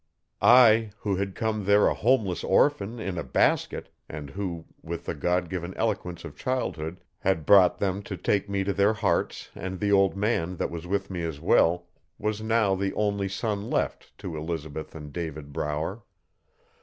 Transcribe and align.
I, 0.41 0.89
who 1.01 1.17
had 1.17 1.35
come 1.35 1.65
there 1.65 1.85
a 1.87 1.93
homeless 1.93 2.43
orphan 2.43 2.99
in 2.99 3.19
a 3.19 3.23
basket, 3.23 3.89
and 4.09 4.31
who, 4.31 4.65
with 4.81 5.05
the 5.05 5.13
God 5.13 5.47
given 5.47 5.75
eloquence 5.75 6.25
of 6.25 6.35
childhood 6.35 7.03
had 7.19 7.45
brought 7.45 7.77
them 7.77 8.01
to 8.09 8.17
take 8.17 8.49
me 8.49 8.63
to 8.63 8.73
their 8.73 8.93
hearts 8.93 9.51
and 9.53 9.79
the 9.79 9.91
old 9.91 10.17
man 10.17 10.55
that 10.57 10.71
was 10.71 10.87
with 10.87 11.11
me 11.11 11.21
as 11.21 11.39
well, 11.39 11.85
was 12.17 12.41
now 12.41 12.73
the 12.73 12.95
only 12.95 13.29
son 13.29 13.69
left 13.69 14.17
to 14.17 14.35
Elizabeth 14.35 14.95
and 14.95 15.13
David 15.13 15.53
Brower. 15.53 16.01